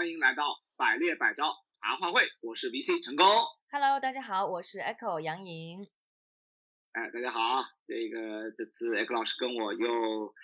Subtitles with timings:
[0.00, 0.44] 欢迎来到
[0.78, 1.44] 百列百招
[1.78, 3.26] 茶话会，我是 VC 成功。
[3.70, 5.86] Hello，大家好，我是 Echo 杨莹。
[6.92, 10.34] 哎，大家好，这个这次 Echo 老师跟我又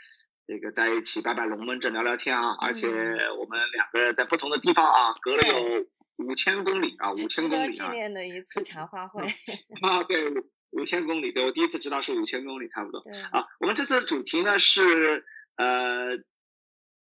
[0.46, 5.86] 这个在一起摆摆龙门阵聊聊天啊，而且我们两个在不同的地方啊，隔了有
[6.18, 9.24] 五千公里啊，五 千公里啊，纪念的一次茶话会。
[9.80, 10.34] 啊，对，五
[10.72, 12.98] 五千公里，对我第一次知道是五千公里差不多。
[13.32, 15.24] 啊，我们这次的主题呢是
[15.56, 16.08] 呃，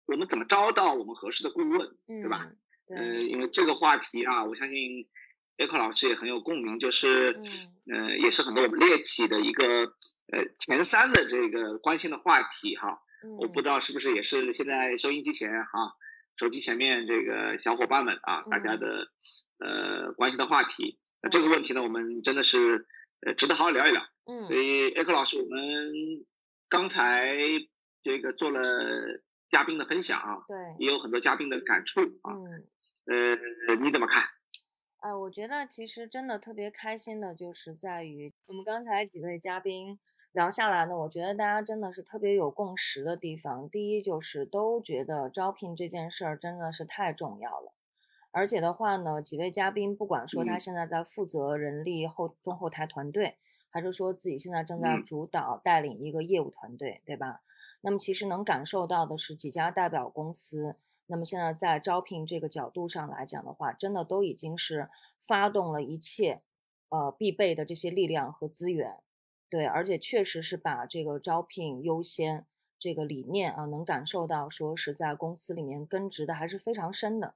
[0.06, 2.50] 我们怎么招到我们合适的顾问，对吧？
[2.90, 2.98] 嗯？
[2.98, 5.08] 呃，因为这个话题啊，我相信
[5.58, 7.32] Echo 老师也很有共鸣，就是
[7.88, 9.94] 嗯呃，也是很多我们猎奇的一个
[10.32, 13.00] 呃前三的这个关心的话题哈。
[13.24, 15.96] 嗯，我不知道是不是也是现在收音机前哈、
[16.36, 19.08] 手机前面这个小伙伴们啊，大家的
[19.60, 21.00] 呃关心的话题。
[21.22, 22.86] 那这个问题呢，我们真的是
[23.26, 24.02] 呃值得好好聊一聊。
[24.26, 26.26] 嗯所以 Echo 老师，我们
[26.70, 27.34] 刚才
[28.02, 28.62] 这个做了
[29.54, 32.34] 嘉宾的分享啊，对，也有很多嘉宾的感触啊。
[32.34, 32.66] 嗯。
[33.06, 34.24] 呃，你怎么看？
[34.98, 40.00] 哎，我觉得其实真的特别开心的，就是在于我们刚才几位嘉宾
[40.32, 43.70] 聊下来呢，我觉得大家真的是特别有共识的地方。
[43.70, 47.74] 第一就是都觉得招聘这件事儿真的是太重要了，
[48.32, 53.38] 而且的话呢，几位嘉宾不管说他嗯现在在负责人力后中后台团队，
[53.70, 57.42] 还是说自己现在正在嗯主导带领一个业务团队，对吧？
[57.86, 60.76] 那么其实能感受到的是几家代表公司。
[61.08, 64.90] 那么现在在招聘这个角度上来讲的话，真的都已经是
[65.20, 66.42] 发动了一切
[66.90, 69.02] 呃必备的这些力量和资源，
[69.50, 72.46] 对，而且确实是把这个招聘优先
[72.80, 77.36] 这个理念啊，能感受到说是在公司里面根植的还是非常深的。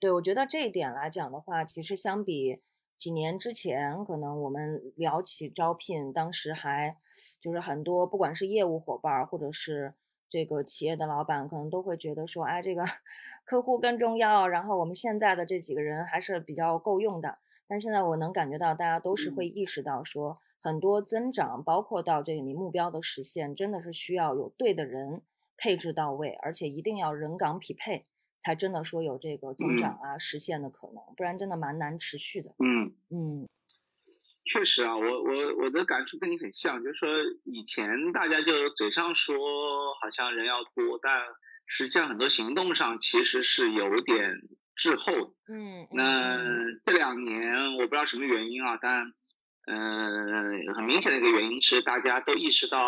[0.00, 2.62] 对，我觉得这一点来讲的话，其实相比
[2.98, 6.96] 几年之前，可能我们聊起招聘，当时还
[7.40, 9.94] 就是很多不管是业务伙伴儿，或者是
[10.28, 12.84] 这个企业的老板，可能都会觉得说，哎，这个
[13.46, 17.38] 客户更重要，然后我们现在的这几个人还是比较够用的。
[17.68, 25.22] 但现在我能感觉到，大家都是会意识到说，很多增长，包括到这个你目标的实现，真的是需要有对的人
[25.56, 28.02] 配置到位，而且一定要人岗匹配。
[28.40, 32.50] 才真的说有这个增长啊、实现的可能，不然真的蛮难持续的。
[32.58, 33.48] 嗯，嗯
[34.44, 37.08] 确实啊，我我我的感触跟你很像，就是说
[37.44, 39.36] 以前大家就嘴上说
[40.00, 41.12] 好像人要多，但
[41.66, 44.40] 实际上很多行动上其实是有点
[44.74, 45.34] 滞后的。
[45.52, 49.12] 嗯，那嗯这两年我不知道什么原因啊，但
[49.66, 52.80] 呃，很明显的一个原因是大家都意识到，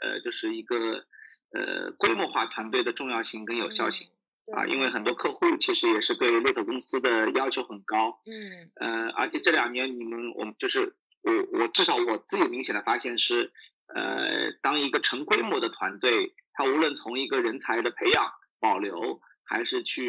[0.00, 1.06] 呃，就是一个
[1.52, 4.08] 呃规模化团队的重要性跟有效性。
[4.54, 13.52] 啊，因为很多客户其实也是对猎头公司的要求很高，嗯呃，而且这两年你们我们就是我我至少我自己明显的发现是，
[13.86, 18.24] 呃，当一个成规模的团队，它无论从一个人才的培养、
[18.60, 20.08] 保留，还是去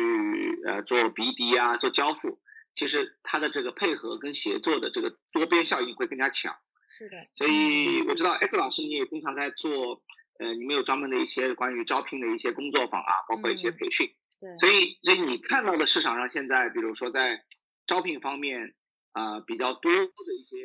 [0.68, 2.40] 呃做 BD 啊、做交付，
[2.75, 6.56] 其实它的这个配合跟协作的这个多边效应会更加强。
[6.90, 10.04] 是的，所以我知道艾克老师你也经常在做，
[10.38, 14.08] 呃，你们有专门的一些关于招聘的一些工作坊啊，包括一些嗯培训。
[14.40, 17.44] 对，所以，所以你看到的市场上现在，比如说在
[17.86, 18.75] 招聘方面，
[19.14, 20.58] 啊、比较多的一些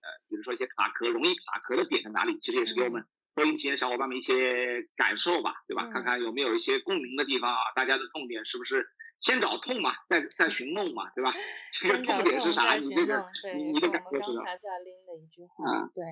[0.00, 2.38] 呃，比如说一些卡壳、容易卡壳的点在哪里？
[2.40, 5.84] 其实也是给我们播音机的小伙伴们一些感受吧，对吧？
[5.86, 8.86] 嗯看看有没有一些共鸣的地方啊，大家的痛点是不是
[9.20, 11.32] 先找痛嘛，再再 寻梦嘛，对吧？
[11.72, 12.76] 这个痛点是啥？
[12.76, 14.26] 你这个你的感受是吧？
[14.28, 15.64] 们刚才在拎的一句话。
[15.68, 16.04] 嗯对，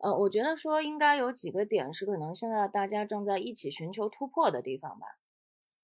[0.00, 5.06] 呃，我觉得说应该有几个点是可能现在大家正在一起寻求突破的地方吧。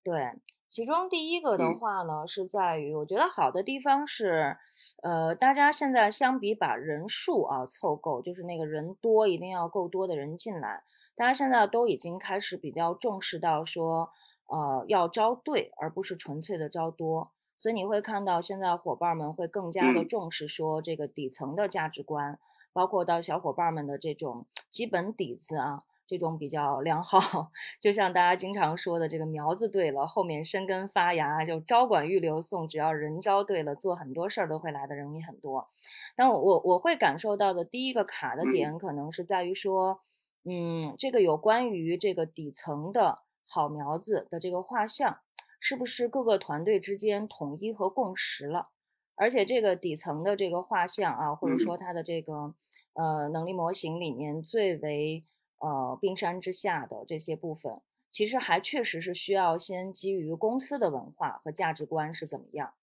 [0.05, 0.33] 对，
[0.69, 4.57] 其中第一个的嗯话呢，是在于我觉得好的地方是，
[5.03, 10.83] 呃，大家现在相比把人数啊凑够，就是那个人多，一定要够多的人进来，
[11.15, 14.11] 大家现在都已经开始比较重视到说，
[14.47, 17.31] 呃，要招对，而不是纯粹的招多。
[17.57, 22.37] 所以你会看到现在伙伴们会更加的嗯重视说这个底层的价值观，
[22.73, 27.51] 包括到小伙伴们的这种基本底子啊，这种比较良好。
[27.81, 35.69] 就像大家经常说的，这个苗子对了，后面生根发芽，就招管预留送，只要人招对了，做很多事儿都会来的容易很多。
[36.15, 40.01] 但我我我会感受到的第一个卡的点，可能是在于说，
[40.45, 45.21] 嗯，这个有关于这个底层的好苗子的这个画像，
[45.59, 48.69] 是不是各个团队之间统一和共识了？
[49.15, 52.55] 而且这个底层的这个画像啊，或者说它的这个
[52.95, 55.23] 呃能力模型里面最为
[55.63, 57.81] 呃冰山之下的这些部分，
[58.11, 62.75] 其实还确实是需要先基于公司的文化和价值观是怎么样，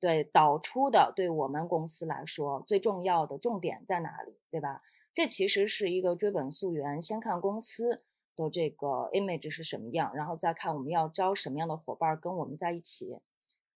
[0.00, 4.82] 对导出的对我们公司来说最重要的重点在哪里，对吧？
[5.14, 8.02] 这其实是一个追本溯源，先看公司
[8.34, 13.18] 的这个 image 是什么样，然后再看我们要招什么样的伙伴跟我们在一起。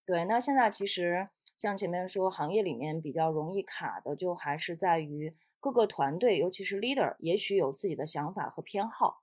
[0.07, 9.23] 对，那现在其实像前面说，行业里面比较容易卡的，就还是在于各个团队，尤其是 leader，也许有自己的想法和偏好，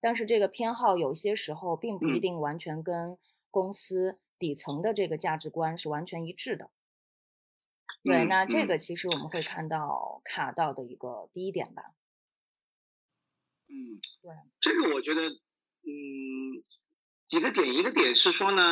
[0.00, 3.18] 但是这个偏好有些时候并不一定完全跟
[3.50, 6.70] 公司底层的这个价值观是完全一致的。
[8.02, 11.94] 对，那这个其实我们会看到卡到的一个第一点吧。
[13.68, 16.62] 嗯，对，这个我觉得，嗯。
[17.28, 18.62] 几个点，一个点是说呢，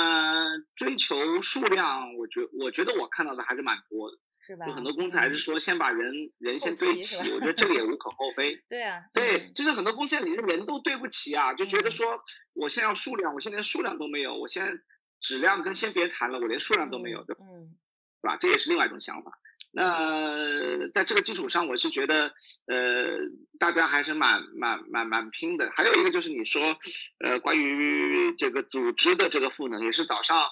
[0.74, 4.66] 追求数量，我觉我觉得我看到的还是蛮多的，是吧？
[4.66, 8.56] 就很多公司还是说先把人人先对齐，我觉得这个也无 可厚非。
[8.68, 12.06] 对啊，对，就是很多公司连人都对不齐啊，就觉得说
[12.54, 14.72] 我现在要数量，我现在连数量都没有，我现在
[15.20, 17.44] 质量跟先别谈了，我连数量都没有，对吧？
[17.50, 17.76] 嗯，
[18.22, 18.36] 是吧？
[18.40, 19.32] 这也是另外一种想法。
[19.72, 22.32] 那在这个基础上，我是觉得，
[22.66, 23.18] 呃，
[23.56, 25.70] 大家还是蛮蛮蛮蛮拼的。
[25.72, 26.76] 还有一个就是你说，
[27.20, 30.44] 呃，关于这个组织的这个赋能，也是早上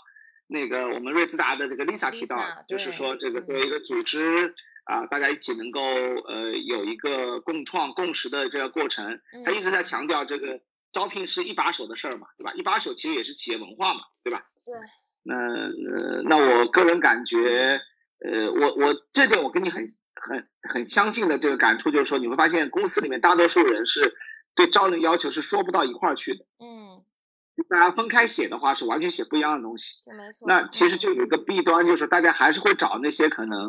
[0.48, 2.36] 那个我们瑞兹达的这个 Lisa 提到，
[2.66, 4.54] 就是说这个作为一个组织
[4.84, 9.20] 啊，大家一起能够呃有一个共创共识的这个过程。
[9.46, 10.60] 他一直在强调这个
[10.90, 12.52] 招聘是一把手的事儿嘛，对吧？
[12.54, 14.46] 一把手其实也是企业文化嘛，对吧？
[14.64, 14.74] 对。
[15.22, 17.80] 那呃，那我个人感觉。
[18.20, 19.86] 呃，我我这点我跟你很
[20.16, 24.12] 很很相近的这个感触，就是说你会发现公司里面大多数人是
[24.56, 26.44] 对招人要求是说不到一块儿去的。
[26.58, 27.04] 嗯，
[27.68, 30.00] 大家分开写的话是完全写不一样的东西。
[30.16, 30.46] 没错。
[30.46, 33.68] 那其实就有一个弊端，就是大家还是会找那些可能，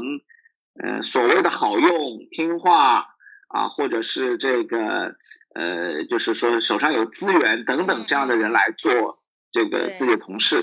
[0.84, 3.06] 呃，所谓的好用、听话
[3.48, 5.16] 啊，或者是这个
[5.56, 9.18] 呃，就是说手上有资源等等这样的人来做。
[9.52, 10.58] 这个自己的同事，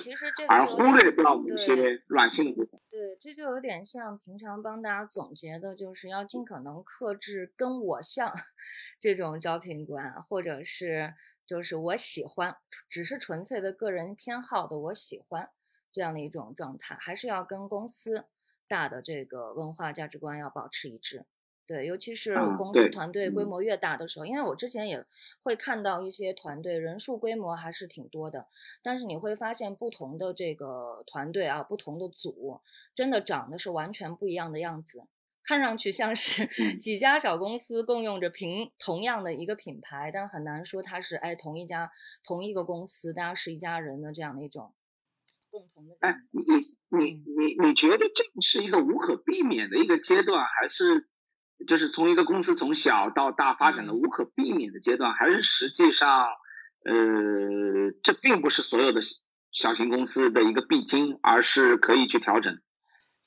[0.47, 2.81] 而忽略掉一些软性的部分。
[2.89, 8.33] 对，这就有点像平常帮大家总结的，就是要尽可能克制跟我像
[9.03, 11.13] 这种招聘官，或者是
[11.47, 12.57] 就是我喜欢，
[12.89, 15.51] 只是纯粹的个人偏好的我喜欢
[15.93, 18.25] 这样的一种状态，还是要跟公司
[18.67, 21.25] 大的这个文化价值观要保持一致。
[21.69, 25.05] 对，尤其是公司团队规模越大的时候，因为我之前也
[25.43, 28.47] 会看到一些团队人数规模还是挺多的，
[28.85, 32.61] 但是你会发现不同的这个团队啊，不同的组，
[32.95, 35.03] 真的长得是完全不一样的样子，
[35.47, 36.49] 看上去像是
[36.81, 41.91] 几家小公司共用着平同样的一个品牌，但很难说它是哎同一家
[42.25, 44.75] 同一个公司，大家是一家人的这样的一种
[45.51, 45.97] 共同的。
[46.01, 46.43] 哎，你
[46.99, 51.09] 你你你觉得这是一个无可避免的一个阶段，还是？
[51.67, 56.27] 就是从一个公司从小到大发展的无可避免的阶段，还是实际上，
[56.85, 59.01] 呃，这并不是所有的
[59.53, 62.61] 小型公司的一个必经，而是可以去调整。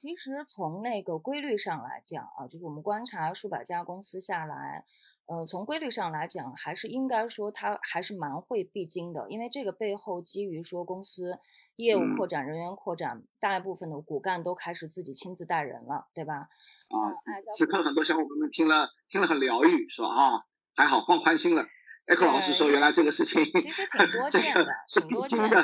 [0.02, 4.86] 其实从那个规律上来讲啊，就是我们观察数百家公司下来，
[5.26, 11.38] 呃，从规律上来讲，还是应该说它还是蛮会必经的，因为这个背后基于说公司
[11.76, 16.48] 业务扩展、人员扩展，大部分的骨干都开始自己亲自带人了，对吧？
[16.88, 17.12] 啊，
[17.52, 20.08] 此刻很多小伙伴们听了听了很疗愈，是吧？
[20.08, 20.46] 啊，
[20.78, 21.66] 还好放宽心了。
[22.10, 25.62] Echo 老师说，原来这个事情其实挺 多见的，挺多见的。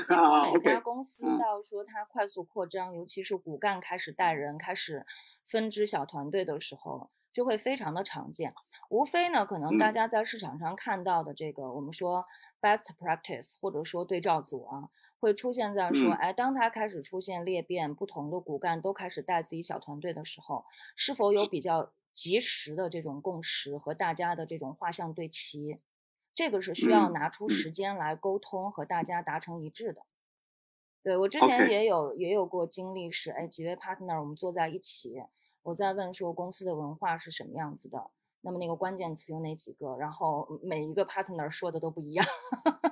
[0.54, 5.04] 每家公司到说它快速扩张，尤其是骨干开始带人、开始
[5.44, 8.54] 分支小团队的时候，就会非常的常见。
[8.90, 12.24] 无非呢，可能大家在市场上看到的这个，我们说
[12.62, 14.90] best practice，或者说对照组啊。
[15.18, 20.64] 会出现在说，哎，当他开始出现裂变，不同的骨干都开始带自己小团队的时候，
[20.96, 25.80] 是否有比较及时的这种共识和大家的这种画像对齐？
[26.36, 30.04] 这个是需要拿出时间来沟通和大家达成一致的。
[31.02, 35.24] 对我之前也有也有过经历是，哎，几位 partner 我们坐在一起，
[35.64, 38.12] 我在问说公司的文化是什么样子的，
[38.42, 42.26] 那么那个关键词有哪几个，然后每一个 partner 说的都不一样。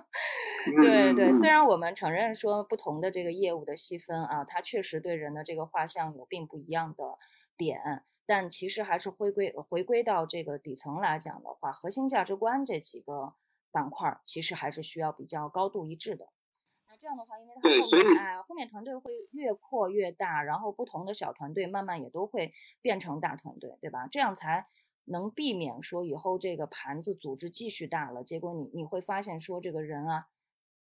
[0.78, 7.18] 对对，虽然我们承认说不同的这个业务的细分啊，它确实对人的这个画像有并不一样的
[7.58, 13.36] 点，但其实还是回归回归到这个底层来讲的话，核心价值观这几个
[13.72, 16.30] 板块其实还是需要比较高度一致的。
[16.88, 24.08] 那这样的话，因为它后面哎，后面团队会越扩越大，然后不同的小团队慢慢也都会变成大团队，对吧？
[24.12, 24.68] 这样才
[25.06, 30.28] 能避免说以后这个盘子组织继续大了，结果你你会发现说这个人啊。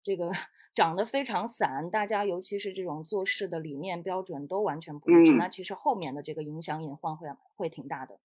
[0.05, 0.33] 这个
[0.73, 8.19] 长得非常散，大家尤其是这种做事的理念标准都完全不一致，那其实后面的这个影响隐患会会挺大的。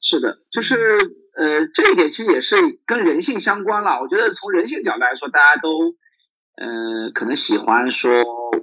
[0.00, 0.76] 是的，就是
[1.36, 2.54] 呃，这一点其实也是
[2.86, 4.00] 跟人性相关了。
[4.00, 5.96] 我觉得从人性角度来说，大家都
[6.56, 8.10] 呃可能喜欢说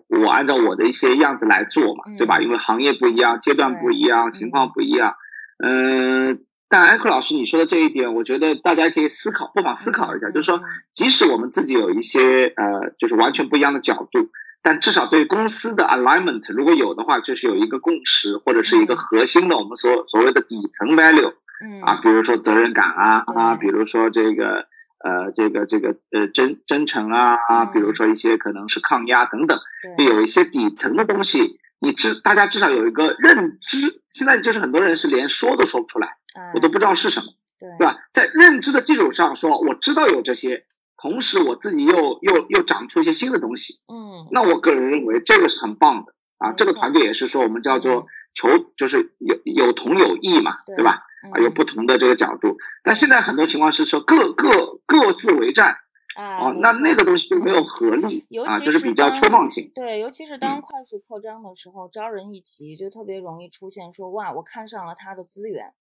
[0.07, 2.39] 我按照我的一些样子来做嘛，对吧？
[2.39, 5.15] 因为行业不一样，阶段不一样，情况不一样，
[5.61, 6.45] 嗯。
[6.75, 10.61] 但艾克老师你说的这一点，我觉得大家可以思考，不妨思考一下，就是说，
[10.93, 14.29] 即使我们自己有一些呃，就是完全不一样的角度，
[14.61, 21.31] 但至少对公司的 alignment 如果有的话，就是有一个共识或者是一个核心的我们所所谓的底层 value，
[21.63, 21.81] 嗯。
[21.81, 24.65] 啊，比如说责任感啊啊，比如说这个
[24.99, 27.71] 呃这个这个呃真真诚啊啊，嗯。
[27.73, 29.57] 比如说一些可能是抗压等等，
[29.97, 34.01] 就有一些底层的东西，你至大家至少有一个认知。
[34.11, 36.13] 现在就是很多人是连说都说不出来，哎
[36.53, 37.25] 我都不知道是什么，
[37.59, 37.97] 对对吧？
[38.11, 40.65] 在认知的基础上说，我知道有这些，
[40.97, 46.51] 同时我自己又又又长出一些新的东西，嗯那我个人认为这个是很棒的啊。
[46.53, 51.01] 这个团队也是说我们叫嗯做求，就是有有同有异嘛，对对吧？
[51.31, 52.57] 啊，有嗯不同的这个角度。
[52.83, 55.75] 但现在很多情况是说各各各自为战
[56.15, 59.71] 啊哦，那那个东西就没有合力啊，尤其就是比较当粗放型。
[59.73, 65.73] 对，尤其是当嗯快速扩张的时候，招人一急，就特别容易出现说哇，我看上了他的资源，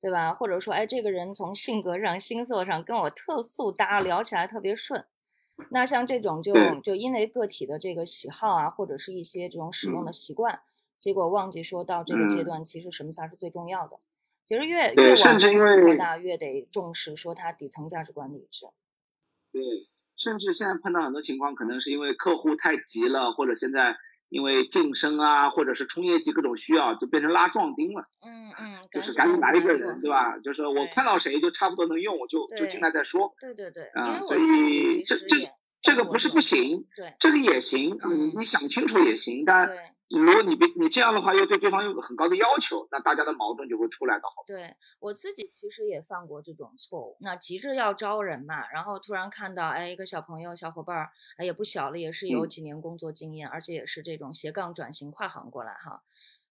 [0.00, 0.32] 对吧？
[0.32, 5.04] 或者说，哎，这个人从性格上、星座上跟我特速搭，聊起来特别顺。
[5.70, 10.60] 那像这种就就因为个体的这个喜好啊，或者是一些这种使用的习惯，
[10.98, 13.98] 结果忘记说到这个阶嗯段，其实什么才是最重要的？
[14.46, 18.66] 其实越越往甚至因公司扩大，越得重视说它底层价值观的一致。
[19.52, 19.60] 对，
[20.16, 23.96] 甚至现在碰到很多情况，可能是因为客户太急了，或者现在
[24.28, 28.04] 因为晋升啊，或者是冲业绩各种需要，就变成拉壮丁了。
[28.26, 30.38] 嗯嗯，就是赶紧来一个人，对吧？
[30.38, 33.34] 就是我看到谁就差不多能用，我就就进来再说。
[33.40, 35.36] 对对对，啊所以这这
[35.80, 39.44] 这个不是不行，对这个也行，你嗯你想清楚也行。
[39.44, 39.76] 但对
[40.16, 44.22] 如果你别你这样的话，又对对方有很高的要求，那大家的矛盾就会出来的。
[44.22, 47.16] 好，对，我自己其实也犯过这种错误。
[47.20, 56.02] 那急着要招人嘛，然后突然看到，哎，一个小朋友、小伙伴儿，哎，也不小了，也是有嗯几年工作经验，而且也是这种斜杠转型跨行过来哈。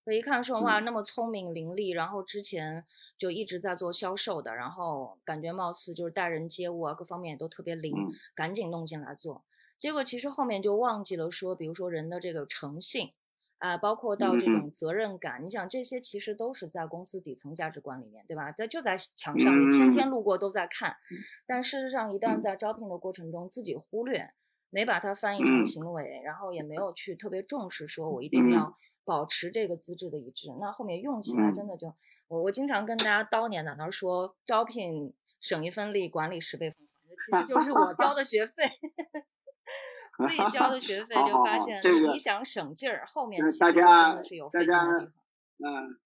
[0.03, 2.85] 我一看说哇，嗯那么聪明伶俐，然后之前
[3.17, 9.43] 就一直在做销售的，然后感觉貌似就是待人接物啊，各方面也都特别灵，嗯赶紧弄进来做。
[9.79, 13.13] 结果其实后面就忘记了说，比如说人的这个诚信。
[13.59, 18.51] 啊、包括到这嗯种责任感，你想这些其实都是在公司底层价值观里面，对吧？
[18.51, 20.07] 在就在墙上，你天天。
[20.07, 20.95] 嗯路过都在看，
[21.45, 22.41] 但事实上一旦嗯。
[22.41, 24.31] 在招聘的过程中自己忽略，
[24.69, 25.65] 没把它翻译成嗯。
[25.65, 28.77] 行为，然后也没有去特别重视，说我一定嗯要。
[29.03, 31.53] 保持这个资质的一致，那后面用起来嗯。
[31.53, 31.93] 真的就，
[32.27, 36.85] 我我经常跟大家叨念在那儿说，招聘省一分力，管理十倍奉
[37.31, 38.63] 还，其实 就是我交的学费。
[40.27, 45.13] 自己交的学费就发现，这个你你想省劲儿，后面其实就大家真的是有大费劲的家地方。
[45.59, 45.99] 嗯，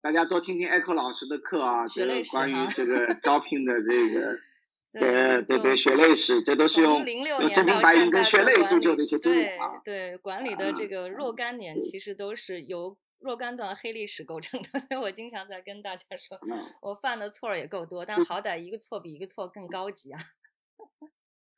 [0.00, 4.38] 大家多听听 Echo 老师的课啊，血这个泪史关于这个 招聘的这个。
[4.92, 7.04] 对对对对，就血泪史，这都是用
[7.52, 9.80] 真金白银跟血泪铸就的一些经对验啊。
[9.84, 14.78] 对，管理的这啊个若干年其实都是由若干段黑历史构成的。
[14.78, 20.20] 所以我经常在跟大家说，嗯我犯的错儿也够多，但 好歹一个错比一个错更高级啊。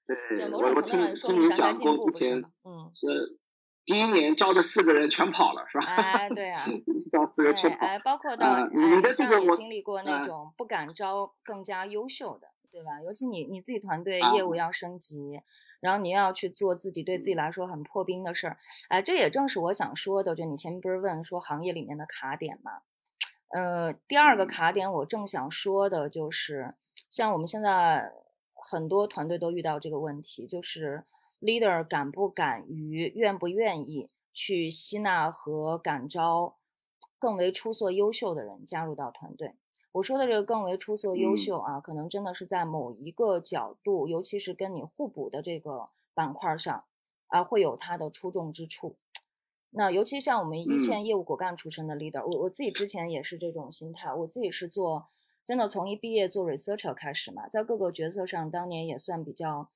[0.06, 2.38] 对，我我听听您说明大家讲过，进步，之前？
[2.64, 3.38] 嗯，是
[3.84, 5.86] 第一年招的四个人全跑了，是吧？
[5.94, 6.60] 哎， 对啊。
[7.10, 7.86] 招四个全跑。
[8.04, 13.00] 包括到啊哎，你的这像也个我经历过那啊种不敢招更加优秀的，对吧？
[13.02, 15.40] 尤其你你自己团队啊业务要升级，
[15.80, 18.56] 然后你又要去做自己对自己来说很破冰的事儿，
[18.88, 20.34] 哎，这也正是我想说的。
[20.34, 22.72] 就你前面不是问说行业里面的卡点嘛？
[23.54, 26.74] 呃，第二个嗯卡点我正想说的就是，
[27.10, 28.12] 像我们现在
[28.66, 31.04] 很多团队都遇到这个问题，就是
[31.40, 36.56] leader 敢不敢于、愿不愿意去吸纳和感召
[37.18, 39.54] 更为出色、优秀的人加入到团队。
[39.92, 46.84] 我说的这个更为出色、优嗯秀啊，可能真的是在某一个角度，尤其是跟你互补的这个板块上
[47.28, 48.96] 啊，会有它的出众之处。
[49.70, 55.06] 那尤其像我们一嗯线业务骨干出身的 leader，、我我自己之前也是这种心态，我自己是做
[55.46, 59.68] 真的从一毕业做 researcher 开始嘛，在各个角色上当年也算比较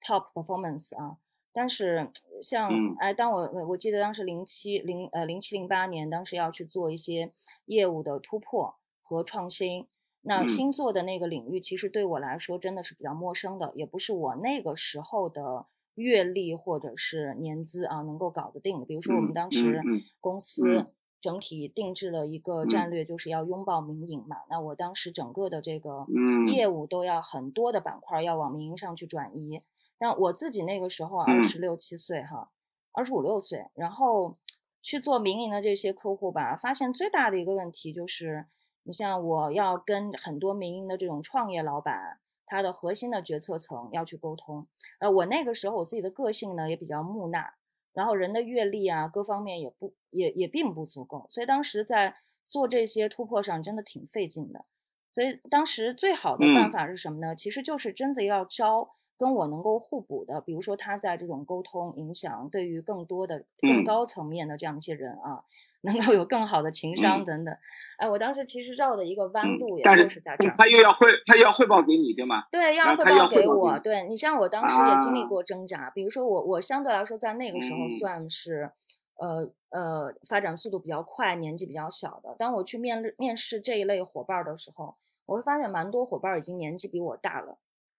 [0.00, 1.18] top performance 啊。
[1.52, 2.10] 但是
[2.42, 7.32] 像嗯哎，当我我我记得当时零七零呃零七零八年，当时要去做一些
[7.64, 9.86] 业务的突破和创新。
[10.28, 18.84] 那嗯新做的那个领域，其实对我来说真的是比较陌生的，也不是我那个时候的阅历或者是年资啊能够搞得定的。
[18.84, 19.80] 比如说我们嗯当时
[20.20, 20.92] 公司嗯
[21.26, 24.36] 整体定制了一个嗯战略，就是要拥抱民营嘛。
[24.48, 29.60] 那我当时整个的这个嗯业务都要很多的板块要往民营上去转移。
[29.98, 32.50] 那我自己那个时候嗯二十六七岁哈，
[32.92, 34.36] 二十五六岁，然后
[34.80, 38.46] 去做民营的这些客户吧，发现最大的一个问题就是，
[38.84, 44.64] 你像我要跟很多民营的这种创业老板，他的核心的决策层要去沟通。
[45.00, 47.54] 呃，我那个时候我自己的个性呢也比较木讷，
[47.96, 52.14] 然后人的阅历啊各方面也不也也并不足够，所以当时在
[52.46, 54.66] 做这些突破上真的挺费劲的。
[55.10, 57.34] 所以当时最好的办嗯法是什么呢？
[57.34, 65.42] 其实就是真的要招跟我能够互补的，比如说他在这种沟通影响，对于更多的更高层面的这样一些人啊，
[65.82, 67.56] 能够有更好的情商等等。
[67.96, 70.52] 哎，我当时其实绕的一个弯路，也就是在这儿。
[70.54, 72.44] 他又要汇，他又要汇报给你，对吗？
[72.50, 73.78] 对，要汇报给我。
[73.78, 78.70] 对你像我当时也经历过挣扎，比如说我我相对来说在那个时候算是，
[79.18, 82.34] 呃呃，发展速度比较快，年纪比较小的。
[82.38, 87.56] 当我去面面试这一类伙伴的时候，我会发现蛮多伙伴已经年纪比我大了。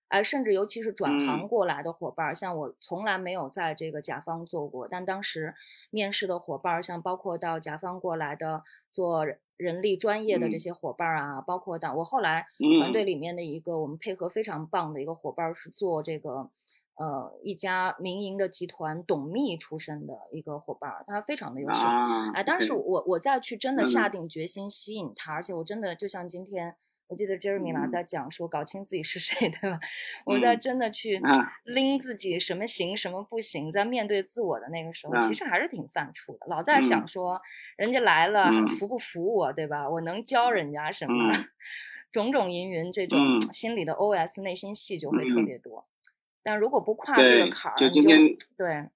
[0.10, 5.54] 哎，甚至尤其是转行过来的伙伴，像我从来没有在这个甲方做过，但当时
[5.90, 9.26] 面试的伙伴，像包括到甲方过来的做
[9.58, 12.48] 人力专业的这些伙伴啊，包括到我后来
[12.80, 16.50] 团队里面的一个我们配合非常棒的一个伙伴，是做这个
[16.96, 21.86] 呃一家民营的集团董秘出身的一个伙伴，他非常的优秀。
[22.34, 26.78] 哎，当时我我再去真的下定决心吸引他，而且我真的就像今天。
[27.08, 29.80] 我记得 Jeremy 嘛在讲说搞清自己是谁，对吧？
[30.26, 31.20] 我在真的去
[31.64, 37.42] 拎自己什么行什么不行，在面对自我的那个时候，其实还是挺犯怵的，老在想说
[37.78, 39.90] 人家来了服不服我，对吧？
[39.90, 41.32] 我能教人家什么？
[42.12, 43.20] 种种云云，这种
[43.52, 45.86] 心里的 OS 内心戏就会特别多。
[46.42, 48.02] 但如果不跨这个坎儿，就
[48.58, 48.90] 对。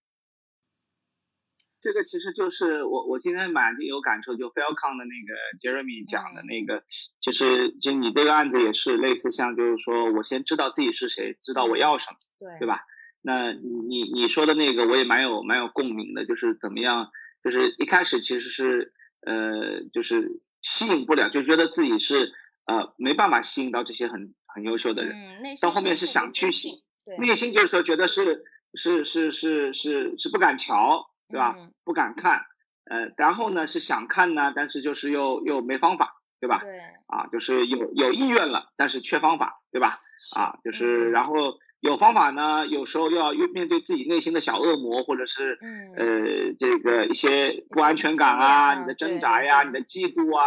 [1.81, 6.83] 这个其实就是我我今天蛮有感触，就 Falcon 的那个 Jeremy 讲的那个，
[7.19, 12.81] 就是就你这个案子也是类似，像就是说我先知道自己是谁，知道我要什么，对对吧？
[13.23, 17.09] 那你你说的那个我也蛮有蛮有共鸣的，就是怎么样，
[17.43, 18.93] 就是一开始其实是
[19.25, 22.31] 呃就是吸引不了，就觉得自己是
[22.65, 25.15] 呃没办法吸引到这些很很优秀的人，
[25.61, 26.83] 到后面是想去吸，
[27.17, 28.43] 内心就是说觉得是
[28.75, 31.07] 是是是是是不敢瞧。
[31.31, 31.55] 对吧？
[31.83, 32.45] 不敢看，
[32.89, 36.59] 呃，然后呢是想看呢，但是就是又又没方法，对吧？
[36.61, 39.99] 对，啊，就是有有意愿了，但是缺方法，对吧？
[40.35, 41.33] 啊，就是然后
[41.79, 45.57] 有方法呢，有时候又要面对自己内心的小恶魔，或者是
[45.97, 50.43] 呃这个一些不安全感啊，你的挣扎呀，你的嫉妒啊，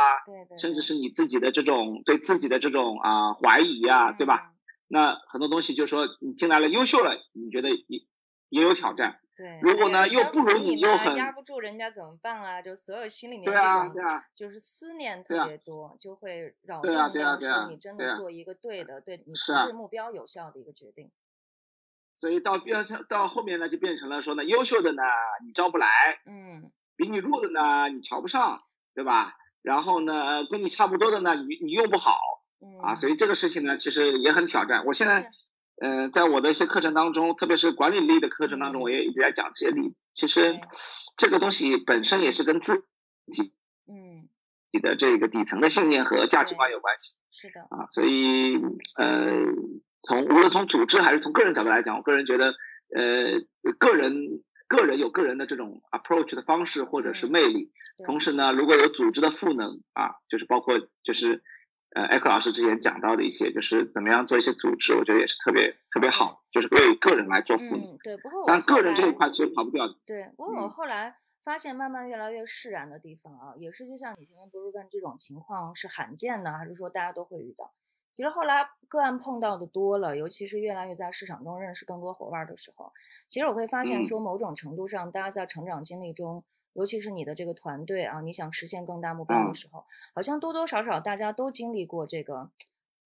[0.57, 4.53] 甚至是你自己的这种对自己的这种啊怀疑啊，对吧？
[4.87, 8.07] 那很多东西就是说你进来了优秀了，你觉得也
[8.49, 9.19] 也有挑战。
[9.37, 12.63] 对，如果呢又不如你又很压不住人家怎么办啊？
[12.63, 13.93] 就所有心里面这种
[14.33, 19.33] 就是思念特别多，就会扰动到说你真的做一个对的，对你
[19.67, 21.11] 对目标有效的一个决定。
[22.15, 25.03] 所以到变成到后面呢，就变成了说呢，优秀的呢
[25.45, 25.89] 你招不来，
[26.27, 28.63] 嗯，比你弱的呢你瞧不上，
[28.95, 29.35] 对吧？
[29.63, 32.17] 然后呢跟你差不多的呢你你用不好，
[32.85, 34.85] 啊，所以这个事情呢其实也很挑战。
[34.87, 35.29] 我现在。
[35.85, 39.95] 嗯，在我的一些课程当中，特别是管理力的课程当中，我也一直在讲这些例子。
[40.15, 40.59] 其实，
[41.19, 42.87] 这个东西本身也是跟自
[43.27, 43.53] 己，
[43.87, 44.27] 嗯，
[44.73, 47.19] 你的这个底层的信念和价值观有关系。
[47.31, 47.61] 是的。
[47.69, 48.57] 啊，所以，
[48.97, 49.29] 呃，
[50.01, 52.55] 从无论从组织还是从个人角度来讲，我个人觉得，
[52.97, 57.71] 呃，个人个人有个人的这种 approach 的方式或者是魅力。
[58.07, 61.43] 同时呢，如果有组织的赋能啊，就是包括就是。
[61.95, 67.97] 呃，艾克老师之前讲到的一些，就是怎么样做一些组织，我觉得也是特别特别好，就是为个人来做服务。
[68.03, 69.95] 对，不过但个人这一块其实逃不掉的。
[70.05, 77.73] 对，不过我后来发现，慢慢越来越释然的地方啊，也是就像你前面不是问这种情况是罕见的，还是说大家都会遇到？
[78.13, 82.93] 其实后来个案碰到的多了，尤其是越来越在市场中认识更多伙伴的时候，
[83.29, 86.45] 其实我会发现说，某种程度上，大家在成长经历中。
[86.75, 89.85] 尤其是你的这个团队啊，你想实现更大目标的时候，
[90.15, 92.51] 好像多多少少大家都经历过这个，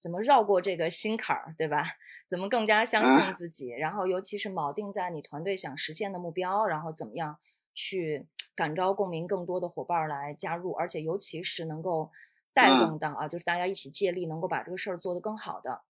[0.01, 1.85] 怎么绕过这个心坎儿，对吧？
[2.29, 3.69] 怎么更加相信自己？
[3.69, 7.39] 然后，尤其是铆定在你团队想实现的目标，然后怎么样
[7.75, 12.11] 去感召共鸣更多的伙伴来加入，而且尤其是能够
[12.53, 15.83] 带动到啊，就是大家一起借力，能够把这个事儿做得更好的。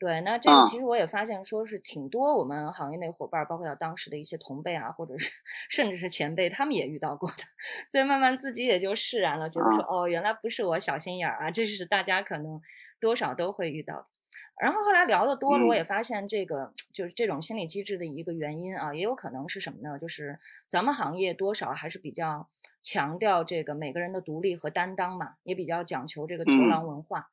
[0.00, 5.30] 对，那这个其实我也发现，说是挺多我们行业内伙伴，包括到当时的一些同辈啊，或者是
[5.68, 7.44] 甚至是前辈，他们也遇到过的，
[7.92, 12.58] 所以慢慢自己也就释然了，觉得说哦，原来不是我小心眼儿啊，这是大家可能
[12.98, 14.06] 多少都会遇到的。
[14.58, 19.98] 然后后来聊的多了，我也发现这个就是这种心理机制的一个原因啊，也有可能是什么呢？
[19.98, 22.48] 就是咱们行业多少还是比较
[22.80, 27.28] 强调这个每个人的独立和担当嘛，也比较讲求这个头狼文化。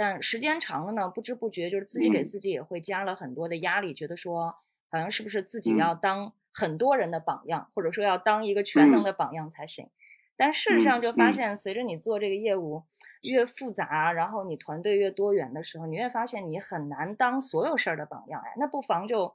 [0.00, 4.46] 但时间长了呢，不知不觉就是自己给自己也会加了很多的压力，觉得说
[4.88, 9.90] 好像是不是自己要当很多人的榜样，或者说要当一个全能的榜样才行。
[10.38, 12.82] 但事实上就发现，随着你做这个业务
[13.30, 18.54] 越复杂，然后你团队越多元的时候，你越发现你很难当所有事儿的榜样哎。
[18.56, 19.34] 那不妨就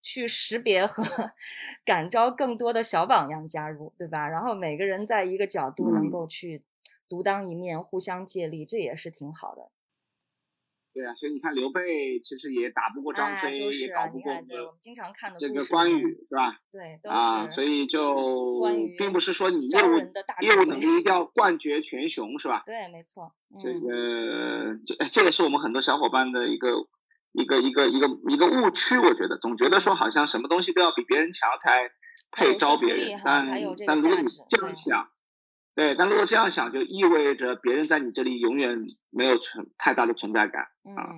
[0.00, 1.04] 去识别和
[1.84, 4.26] 感召更多的小榜样加入，对吧？
[4.26, 6.64] 然后每个人在一个角度能够去
[7.06, 9.70] 独当一面，互相借力，这也是挺好的。
[10.96, 14.48] 对啊，所以你看刘备其实也打不过张飞，也搞不过我们
[14.80, 16.58] 经常看的这个关羽，是吧？
[16.72, 18.62] 对，啊，所以就
[18.96, 19.98] 并不是说你业务
[20.40, 22.62] 业务能力一定要 冠绝全雄，是吧？
[22.64, 23.30] 对，没错。
[23.62, 26.70] 这个这这也是我们很多小伙伴的一个
[27.32, 31.90] 一个一个一个一个误区，我觉得总觉得说好像什么东西都要比别人强才
[32.32, 33.46] 配招别人，但
[33.86, 35.06] 但如果你这样想。
[35.76, 40.62] 对，但如果这样想，就意味着别人在你这里永远没有存太大的存在感
[40.96, 41.12] 啊，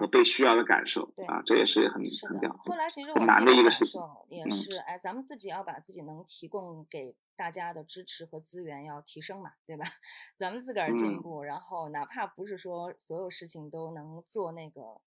[0.00, 2.52] 和被需要的感受啊，这也是很很屌。
[2.64, 9.84] 后来其实我难的一个事情也是，哎，咱们自己要把自己能提供给大家的支持和资源要提升嘛，对吧？
[10.36, 15.00] 咱们自个儿进步，然后哪怕不是说所有事情都能做那个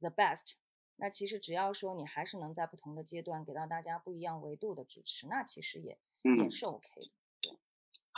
[0.00, 0.54] the best，
[0.96, 5.96] 那其实只要说你还是能在不同的阶段给到大家不一样维度的支持，那其实也
[6.36, 7.06] 也是 OK 的。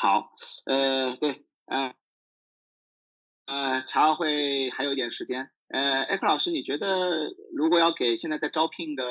[0.04, 0.34] 好，
[0.66, 1.94] 呃，对，呃，
[3.46, 9.02] 呃，茶话会还有一点时间，呃，艾克老师，你觉得如果要给现在在招聘的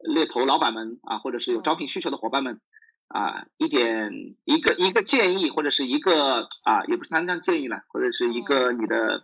[0.00, 2.60] 猎头老板们啊，或者是有招聘需求的伙伴们
[3.06, 9.22] 啊，一点一个一个建议，或者是一个啊，也不是单单建议了，或者是一个你的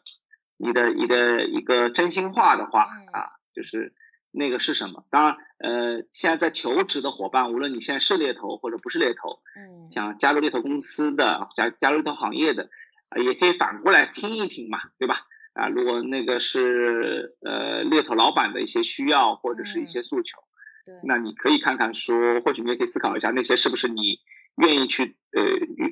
[0.58, 3.92] 你的你的一个真心话的话啊，就是。
[4.36, 5.04] 那个是什么？
[5.10, 12.68] 当然，呃，现在在求职的伙伴，无论你现在是猎头或者不是猎头，嗯，想加入猎头公司的，加加入猎头行业的，
[13.10, 15.14] 啊，也可以反过来听一听嘛，对吧？
[15.52, 20.38] 啊，如果那个是呃猎头老板的一些需要或者是一些诉求，
[20.84, 24.18] 对，那你可以看看说，或许你也可以思考一下，那些是不是你
[24.56, 25.42] 愿意去呃，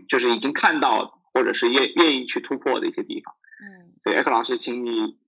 [0.08, 3.32] 就是已经看到或者是愿愿意去突破的一些地方。
[3.62, 5.21] 嗯，对，艾克老师，请你。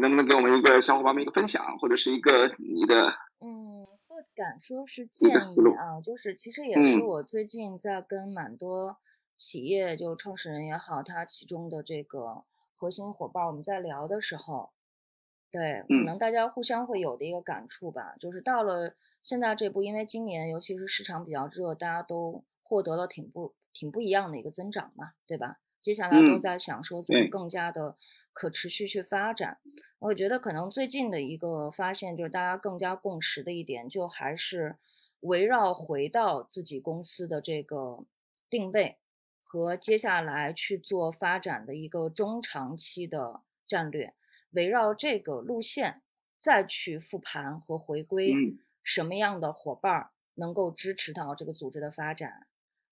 [0.00, 3.08] 能不能给我们一个小伙伴们一个分享，或者是一个你的？
[3.40, 5.32] 嗯，不敢说是建议
[5.76, 8.96] 啊，就是其实也是我最近在跟蛮多
[9.36, 14.70] 企业，就创始人也好，他其中的这个核心伙伴，我们在聊的时候，
[15.50, 25.58] 对，可能大家互相会有的一个感触吧，就是到了现在这步，因为今年尤其是市场比较热，大家都获得了挺不挺不一样的一个增长嘛，对吧？
[25.82, 27.96] 接下来都在想说怎么更加的。
[28.34, 29.60] 可持续去发展，
[30.00, 34.76] 我觉得可能最近的一个发现就是大家更加共识的一点，就还是
[35.20, 38.04] 围绕回到自己公司的这个
[38.50, 38.98] 定位
[39.42, 44.12] 和接下来去做发展的一个中长期的战略，
[44.50, 46.02] 围绕这个路线
[46.40, 48.34] 再去复盘和回归，
[48.82, 52.48] 什么样的伙伴能够支持到这个组织的发展？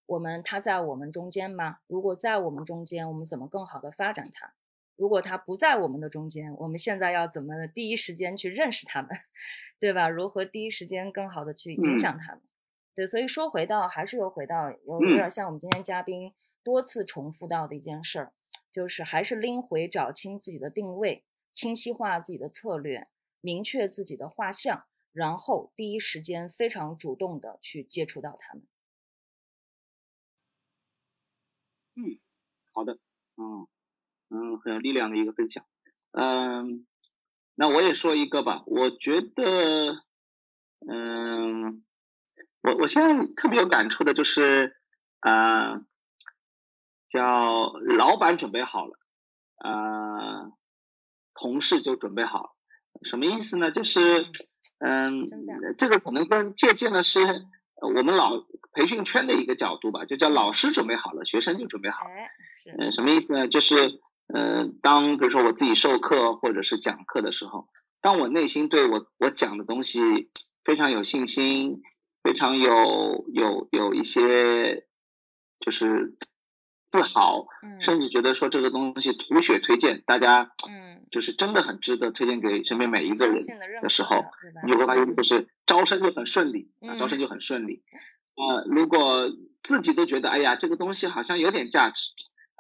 [0.06, 1.80] 我们他在我们中间吗？
[1.88, 4.54] 如果在我们中间，我们怎么更好的发展它？
[4.96, 9.10] 如果他不在我们的中间，我们现在要怎么第一时间去认识他们，
[9.80, 10.08] 对吧？
[10.08, 12.42] 如何第一时间更好的去影响他们？
[12.94, 18.32] 对，所以说回到还是又回到有有点像我们今天嘉宾多次重复到的一件事儿，
[18.70, 23.08] 就是还是拎回找清自己的定位，清晰化自己的策略，
[23.40, 28.62] 明确自己的画像，然后第一时间非常主动的去接触到他们。
[31.96, 32.20] 嗯，
[32.72, 32.98] 好的，
[33.36, 33.66] 嗯。
[34.32, 35.62] 嗯，很有力量的一个分享。
[36.12, 36.86] 嗯，
[37.54, 38.62] 那我也说一个吧。
[38.66, 40.04] 我觉得，
[40.90, 41.84] 嗯，
[42.62, 44.74] 我我现在特别有感触的就是，
[45.20, 45.82] 啊，
[47.10, 48.98] 叫老板准备好了，
[49.56, 50.52] 啊，
[51.34, 52.50] 同事就准备好了。
[53.04, 53.70] 什么意思呢？
[53.70, 54.26] 就是，
[54.78, 55.28] 嗯，
[55.76, 57.20] 这个可能跟借鉴的是
[57.82, 58.30] 我们老
[58.72, 62.14] 培训圈的一个角度吧，就叫老师准备好了，学生就准备好了。
[62.78, 63.46] 嗯，什么意思呢？
[63.46, 64.00] 就是。
[64.34, 67.68] 呃，当比如说我自己授课或者是讲课的时候，
[68.00, 70.30] 当我内心对我我讲的东西
[70.64, 71.82] 非常有信心，
[72.22, 74.86] 非常有有有一些
[75.60, 76.16] 就是
[76.88, 77.46] 自豪，
[77.80, 83.36] 甚至觉得说这个东西吐血推荐大家，嗯，就是真的很值得推荐给身边每一个人
[83.82, 84.24] 的时候，
[84.64, 87.82] 你会发现就是招生就很顺利啊，招生就很顺利。
[88.34, 89.30] 呃，如果
[89.62, 92.12] 自己都觉得哎呀，这个东西好像有点价值。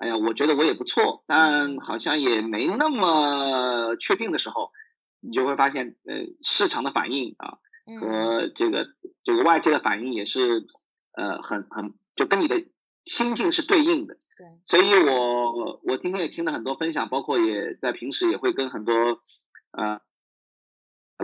[0.02, 4.72] 哎呀，我觉得我也不错，但好像也没那么确定的时候，
[5.20, 7.58] 你就会发现，呃，市场的反应啊，
[8.00, 8.84] 和这个
[9.22, 10.66] 这个外界的反应也是，
[11.12, 12.66] 呃，很很就跟你的
[13.04, 14.16] 心境是对应的。
[14.36, 19.22] 对，所以我我今天也听了很多分享，包括也在平时也会跟很多
[19.70, 20.00] 呃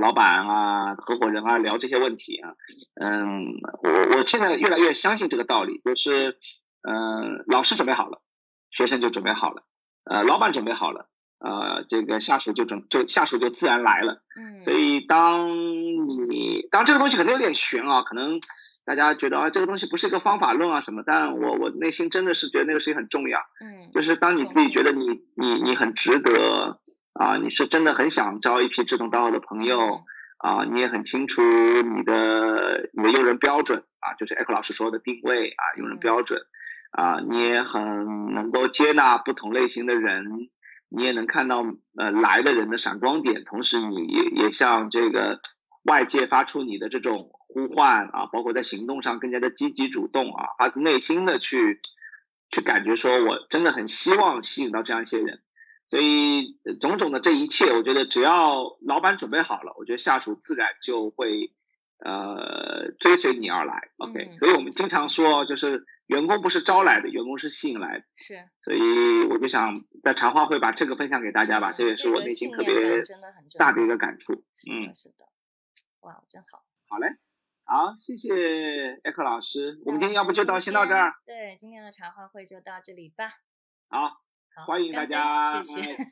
[0.01, 2.55] 老板啊、合伙人啊聊这些问题啊。
[2.95, 3.45] 嗯，
[3.83, 6.39] 我我现在越来越相信这个道理，就是
[6.83, 8.23] 嗯，老师准备好了。
[8.71, 9.63] 学生就准备好了，
[10.05, 14.23] 呃，老板准备好了，呃，这个下属就准就下属就自然来了。
[14.39, 18.39] 嗯，所以当你当这个东西可能有点悬啊，可能
[18.85, 23.39] 大家觉得啊，这个东西不是一个方法论啊什么，但我我内心真的是觉得那个事情很重要。
[23.61, 26.81] 嗯，就是当你自己觉得你你你很值得
[27.15, 30.03] 啊，你是真的很想招一批志同道合的朋友
[30.39, 36.41] 啊，你也很清楚你的你的用人标准啊，就是艾克老师说的定位啊，用人标准
[36.91, 40.25] 啊，你也很能够接纳不同类型的人，
[40.89, 41.63] 你也能看到
[41.97, 45.41] 呃来的人的闪光点，同时你也也向这个
[45.85, 51.81] 外界发出你的这种呼唤啊，包括在行动上更加的积极主动啊，发自内心的去
[52.51, 55.43] 去感觉说我真的很希望吸引到这样一些人。
[55.87, 61.53] 所以种种的这一切，我觉得只要老板准备好了，我觉得下属自然就会
[62.05, 63.91] 呃追随你而来。
[63.99, 68.05] OK，所以我们经常说，就是员工不是招来的，员工是吸引来的。
[68.17, 68.49] 是。
[68.63, 73.03] 所以我就想在茶话会把这个分享给大家吧，这也是我内心特别
[73.59, 74.35] 大的一个感触。
[74.71, 75.25] 嗯，是的。
[76.01, 76.65] 哇，真好。
[76.89, 77.09] 好嘞，
[77.65, 79.81] 好，谢谢艾克老师。
[79.85, 81.13] 我们今天要不就到先到这儿。
[81.27, 83.31] 对，今天的茶话会就到这里吧。
[83.89, 84.23] 好。
[84.67, 85.63] 欢迎大家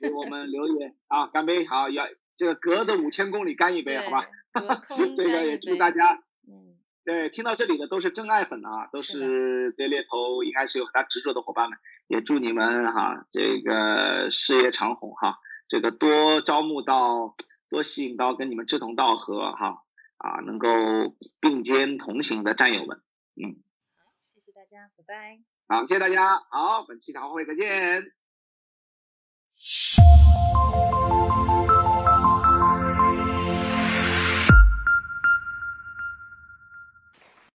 [0.01, 1.27] 给我们留言啊！
[1.27, 1.66] 干杯！
[1.66, 2.05] 好，要
[2.37, 4.29] 这个隔的五千公里干一杯，好吧？
[5.16, 6.14] 这个也祝大家，
[6.49, 17.35] 嗯，对，听到这里的都是真爱粉啊，都是对猎头应该是有很大执着的伙伴们，也祝你们哈，这个事业长虹哈，这个多招募到，
[17.68, 19.83] 多吸引到跟你们志同道合哈
[20.18, 20.68] 啊，能够
[21.40, 23.03] 并肩同行的战友们，
[23.37, 23.62] 嗯，
[23.99, 25.38] 好，谢谢大家，拜拜。
[25.68, 28.12] 好，谢谢大家，好，本期茶话会再见。